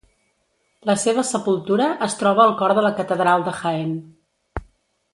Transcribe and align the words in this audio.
La 0.89 0.95
seva 1.01 1.25
sepultura 1.33 1.91
es 2.07 2.17
troba 2.23 2.43
al 2.47 2.57
Cor 2.63 2.75
de 2.81 2.87
la 2.89 2.93
Catedral 3.03 3.47
de 3.51 3.57
Jaén. 3.63 3.97